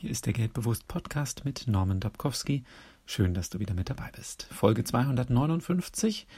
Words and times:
Hier 0.00 0.10
ist 0.10 0.26
der 0.26 0.32
Geldbewusst 0.32 0.86
Podcast 0.86 1.44
mit 1.44 1.66
Norman 1.66 1.98
Dabkowski. 1.98 2.62
Schön, 3.04 3.34
dass 3.34 3.50
du 3.50 3.58
wieder 3.58 3.74
mit 3.74 3.90
dabei 3.90 4.12
bist. 4.14 4.46
Folge 4.52 4.84
259 4.84 6.28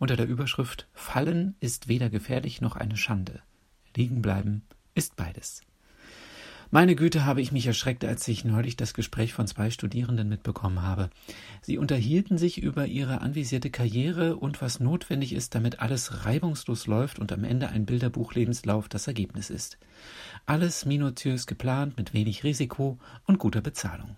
unter 0.00 0.16
der 0.16 0.26
Überschrift 0.26 0.88
Fallen 0.94 1.54
ist 1.60 1.86
weder 1.86 2.10
gefährlich 2.10 2.60
noch 2.60 2.74
eine 2.74 2.96
Schande. 2.96 3.40
Liegen 3.94 4.20
bleiben 4.20 4.62
ist 4.96 5.14
beides. 5.14 5.62
Meine 6.74 6.96
Güte, 6.96 7.24
habe 7.24 7.40
ich 7.40 7.52
mich 7.52 7.68
erschreckt, 7.68 8.04
als 8.04 8.26
ich 8.26 8.44
neulich 8.44 8.76
das 8.76 8.94
Gespräch 8.94 9.32
von 9.32 9.46
zwei 9.46 9.70
Studierenden 9.70 10.28
mitbekommen 10.28 10.82
habe. 10.82 11.08
Sie 11.62 11.78
unterhielten 11.78 12.36
sich 12.36 12.60
über 12.60 12.86
ihre 12.86 13.20
anvisierte 13.20 13.70
Karriere 13.70 14.34
und 14.34 14.60
was 14.60 14.80
notwendig 14.80 15.34
ist, 15.34 15.54
damit 15.54 15.78
alles 15.78 16.24
reibungslos 16.24 16.88
läuft 16.88 17.20
und 17.20 17.30
am 17.30 17.44
Ende 17.44 17.68
ein 17.68 17.86
Bilderbuchlebenslauf 17.86 18.88
das 18.88 19.06
Ergebnis 19.06 19.50
ist. 19.50 19.78
Alles 20.46 20.84
minutiös 20.84 21.46
geplant, 21.46 21.96
mit 21.96 22.12
wenig 22.12 22.42
Risiko 22.42 22.98
und 23.24 23.38
guter 23.38 23.60
Bezahlung. 23.60 24.16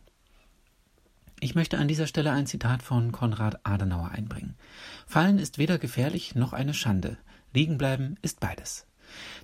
Ich 1.41 1.55
möchte 1.55 1.77
an 1.77 1.89
dieser 1.89 2.07
Stelle 2.07 2.33
ein 2.33 2.47
Zitat 2.47 2.83
von 2.83 3.13
Konrad 3.13 3.61
Adenauer 3.67 4.13
einbringen. 4.13 4.55
Fallen 5.07 5.39
ist 5.39 5.59
weder 5.59 5.77
gefährlich 5.77 6.35
noch 6.35 6.55
eine 6.55 6.73
Schande. 6.73 7.19
Liegen 7.53 7.77
bleiben 7.77 8.17
ist 8.23 8.41
beides. 8.41 8.86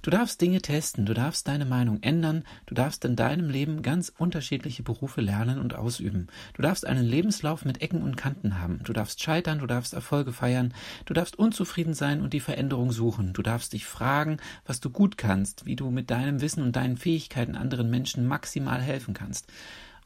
Du 0.03 0.11
darfst 0.11 0.41
Dinge 0.41 0.61
testen, 0.61 1.07
du 1.07 1.15
darfst 1.15 1.49
deine 1.49 1.65
Meinung 1.65 2.03
ändern, 2.03 2.45
du 2.67 2.75
darfst 2.75 3.05
in 3.05 3.17
deinem 3.17 3.49
Leben 3.49 3.83
ganz 3.83 4.13
unterschiedliche 4.17 4.83
Berufe 4.83 5.21
lernen 5.21 5.59
und 5.59 5.75
ausüben. 5.75 6.29
Du 6.55 6.63
darfst 6.63 6.87
einen 6.87 7.05
Lebenslauf 7.05 7.65
mit 7.65 7.83
Ecken 7.83 8.03
und 8.03 8.17
Kanten 8.17 8.61
haben. 8.61 8.81
Du 8.85 8.93
darfst 8.93 9.23
scheitern, 9.23 9.59
du 9.59 9.67
darfst 9.67 9.95
Erfolge 9.95 10.33
feiern, 10.33 10.75
du 11.05 11.15
darfst 11.15 11.39
unzufrieden 11.39 11.95
sein 11.95 12.21
und 12.21 12.33
die 12.33 12.41
Veränderung 12.41 12.93
suchen. 12.93 13.33
Du 13.33 13.43
darfst 13.43 13.73
dich 13.73 13.87
fragen, 13.87 14.39
was 14.67 14.81
du 14.81 14.91
gut 14.91 15.19
kannst, 15.19 15.67
wie 15.67 15.77
du 15.77 15.91
mit 15.91 16.11
deinem 16.11 16.41
Wissen 16.41 16.63
und 16.63 16.77
deinen 16.77 16.97
Fähigkeiten 16.97 17.57
anderen 17.57 17.91
Menschen 17.91 18.27
maximal 18.27 18.81
helfen 18.81 19.15
kannst. 19.15 19.47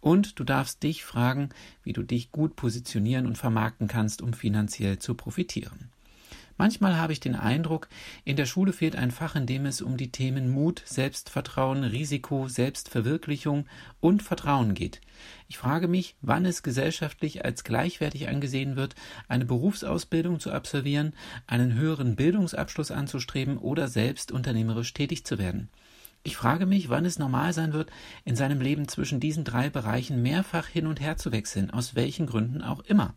Und 0.00 0.38
du 0.38 0.44
darfst 0.44 0.82
dich 0.82 1.04
fragen, 1.04 1.48
wie 1.82 1.92
du 1.92 2.02
dich 2.02 2.30
gut 2.30 2.54
positionieren 2.54 3.26
und 3.26 3.38
vermarkten 3.38 3.88
kannst, 3.88 4.22
um 4.22 4.34
finanziell 4.34 4.98
zu 4.98 5.14
profitieren. 5.14 5.90
Manchmal 6.58 6.96
habe 6.96 7.12
ich 7.12 7.20
den 7.20 7.34
Eindruck, 7.34 7.88
in 8.24 8.36
der 8.36 8.46
Schule 8.46 8.72
fehlt 8.72 8.96
ein 8.96 9.10
Fach, 9.10 9.36
in 9.36 9.46
dem 9.46 9.66
es 9.66 9.82
um 9.82 9.98
die 9.98 10.10
Themen 10.10 10.48
Mut, 10.48 10.82
Selbstvertrauen, 10.86 11.84
Risiko, 11.84 12.48
Selbstverwirklichung 12.48 13.66
und 14.00 14.22
Vertrauen 14.22 14.72
geht. 14.72 15.02
Ich 15.48 15.58
frage 15.58 15.86
mich, 15.86 16.16
wann 16.22 16.46
es 16.46 16.62
gesellschaftlich 16.62 17.44
als 17.44 17.62
gleichwertig 17.62 18.28
angesehen 18.28 18.76
wird, 18.76 18.94
eine 19.28 19.44
Berufsausbildung 19.44 20.40
zu 20.40 20.50
absolvieren, 20.50 21.12
einen 21.46 21.74
höheren 21.74 22.16
Bildungsabschluss 22.16 22.90
anzustreben 22.90 23.58
oder 23.58 23.88
selbst 23.88 24.32
unternehmerisch 24.32 24.94
tätig 24.94 25.26
zu 25.26 25.38
werden. 25.38 25.68
Ich 26.22 26.36
frage 26.36 26.66
mich, 26.66 26.88
wann 26.88 27.04
es 27.04 27.18
normal 27.18 27.52
sein 27.52 27.72
wird, 27.72 27.90
in 28.24 28.34
seinem 28.34 28.60
Leben 28.60 28.88
zwischen 28.88 29.20
diesen 29.20 29.44
drei 29.44 29.70
Bereichen 29.70 30.22
mehrfach 30.22 30.66
hin 30.66 30.86
und 30.86 31.00
her 31.00 31.16
zu 31.18 31.30
wechseln, 31.32 31.70
aus 31.70 31.94
welchen 31.94 32.26
Gründen 32.26 32.62
auch 32.62 32.80
immer. 32.80 33.14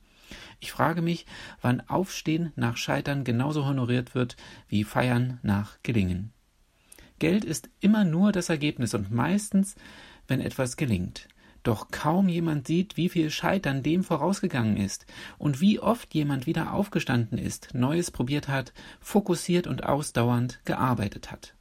Ich 0.59 0.72
frage 0.72 1.02
mich, 1.02 1.25
wann 1.61 1.81
Aufstehen 1.81 2.52
nach 2.55 2.77
Scheitern 2.77 3.23
genauso 3.23 3.66
honoriert 3.66 4.16
wird 4.16 4.36
wie 4.67 4.83
Feiern 4.83 5.39
nach 5.44 5.77
Gelingen. 5.83 6.31
Geld 7.19 7.44
ist 7.44 7.69
immer 7.81 8.05
nur 8.05 8.31
das 8.31 8.49
Ergebnis 8.49 8.94
und 8.94 9.11
meistens, 9.11 9.75
wenn 10.27 10.39
etwas 10.39 10.77
gelingt. 10.77 11.27
Doch 11.63 11.91
kaum 11.91 12.30
jemand 12.30 12.67
sieht, 12.67 12.95
wie 12.95 13.09
viel 13.09 13.30
Scheitern 13.30 13.83
dem 13.83 14.03
vorausgegangen 14.03 14.77
ist 14.77 15.05
und 15.38 15.59
wie 15.59 15.80
oft 15.80 16.13
jemand 16.13 16.45
wieder 16.47 16.73
aufgestanden 16.73 17.38
ist, 17.38 17.73
Neues 17.73 18.11
probiert 18.11 18.47
hat, 18.47 18.73
fokussiert 19.02 19.67
und 19.67 19.83
ausdauernd 19.83 20.61
gearbeitet 20.64 21.31
hat. 21.31 21.55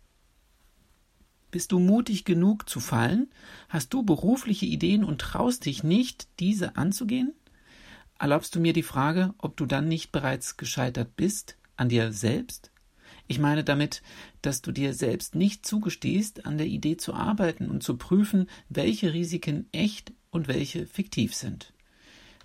Bist 1.51 1.73
du 1.73 1.79
mutig 1.79 2.25
genug 2.25 2.69
zu 2.69 2.79
fallen? 2.79 3.31
Hast 3.69 3.95
du 3.95 4.03
berufliche 4.03 4.67
Ideen 4.67 5.03
und 5.03 5.21
traust 5.21 5.65
dich 5.65 5.83
nicht, 5.83 6.29
diese 6.39 6.77
anzugehen? 6.77 7.33
Erlaubst 8.19 8.55
du 8.55 8.61
mir 8.61 8.73
die 8.73 8.83
Frage, 8.83 9.35
ob 9.39 9.57
du 9.57 9.65
dann 9.65 9.87
nicht 9.87 10.11
bereits 10.11 10.57
gescheitert 10.57 11.15
bist 11.17 11.57
an 11.77 11.89
dir 11.89 12.13
selbst? 12.13 12.73
Ich 13.29 13.39
meine 13.39 13.63
damit, 13.63 14.03
dass 14.43 14.63
du 14.63 14.73
dir 14.73 14.93
selbst 14.93 15.35
nicht 15.35 15.65
zugestehst, 15.65 16.47
an 16.47 16.59
der 16.59 16.67
Idee 16.67 16.97
zu 16.97 17.15
arbeiten 17.15 17.71
und 17.71 17.83
zu 17.83 17.97
prüfen, 17.97 18.49
welche 18.69 19.13
Risiken 19.13 19.69
echt 19.71 20.13
und 20.31 20.49
welche 20.49 20.87
fiktiv 20.87 21.35
sind. 21.35 21.73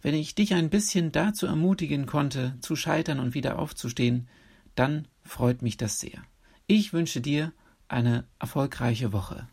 Wenn 0.01 0.13
ich 0.13 0.35
dich 0.35 0.53
ein 0.53 0.69
bisschen 0.69 1.11
dazu 1.11 1.47
ermutigen 1.47 2.05
konnte, 2.05 2.55
zu 2.59 2.75
scheitern 2.75 3.19
und 3.19 3.33
wieder 3.33 3.57
aufzustehen, 3.57 4.27
dann 4.75 5.07
freut 5.23 5.61
mich 5.61 5.77
das 5.77 5.99
sehr. 5.99 6.21
Ich 6.67 6.93
wünsche 6.93 7.21
dir 7.21 7.53
eine 7.87 8.25
erfolgreiche 8.39 9.13
Woche. 9.13 9.47